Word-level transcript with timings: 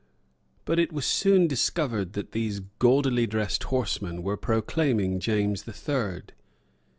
But 0.65 0.79
it 0.79 0.91
was 0.91 1.05
soon 1.05 1.45
discovered 1.45 2.13
that 2.13 2.31
these 2.31 2.61
gaudily 2.79 3.27
dressed 3.27 3.65
horsemen 3.65 4.23
were 4.23 4.35
proclaiming 4.35 5.19
James 5.19 5.61
the 5.61 5.73
Third. 5.73 6.33